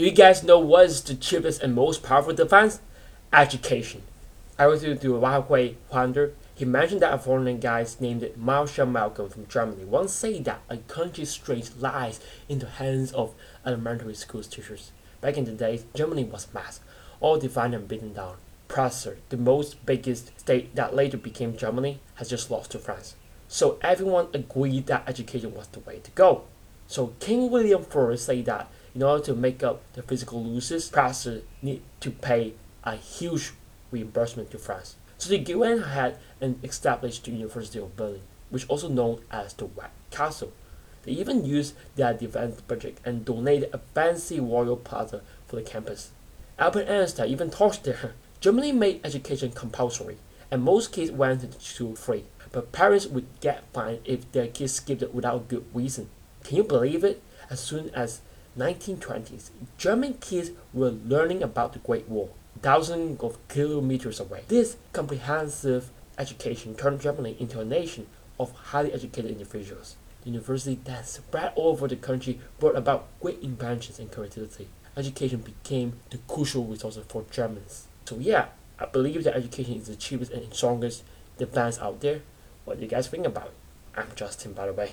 [0.00, 2.80] Do you guys know what is the cheapest and most powerful defense?
[3.34, 4.02] Education.
[4.58, 6.32] I was to do Wei Huander.
[6.54, 10.78] He mentioned that a foreign guy named Marshall Moltke from Germany once said that a
[10.78, 12.18] country's strength lies
[12.48, 13.34] in the hands of
[13.66, 14.90] elementary school teachers.
[15.20, 16.80] Back in the days, Germany was mass,
[17.20, 18.36] all divided and beaten down.
[18.68, 23.16] Prussia, the most biggest state that later became Germany, has just lost to France.
[23.48, 26.44] So everyone agreed that education was the way to go.
[26.86, 31.42] So King William I said that in order to make up the physical losses, Prussia
[31.62, 32.54] need to pay
[32.84, 33.52] a huge
[33.90, 34.96] reimbursement to France.
[35.18, 39.66] So the UN had an established the University of Berlin, which also known as the
[39.66, 40.52] White Castle.
[41.02, 46.10] They even used their defense budget and donated a fancy royal plaza for the campus.
[46.58, 48.14] Albert Einstein even taught there.
[48.40, 50.16] Germany made education compulsory,
[50.50, 54.72] and most kids went to school free, but parents would get fined if their kids
[54.72, 56.08] skipped it without good reason.
[56.44, 57.22] Can you believe it?
[57.50, 58.20] As soon as
[58.58, 62.30] 1920s, German kids were learning about the Great War,
[62.62, 64.42] thousands of kilometers away.
[64.48, 68.06] This comprehensive education turned Germany into a nation
[68.38, 69.96] of highly educated individuals.
[70.22, 74.68] The university that spread all over the country brought about great inventions and creativity.
[74.96, 77.86] Education became the crucial resource for Germans.
[78.04, 78.46] So yeah,
[78.78, 81.04] I believe that education is the cheapest and strongest
[81.38, 82.20] defense out there.
[82.64, 83.54] What do you guys think about it?
[83.96, 84.92] I'm Justin, by the way.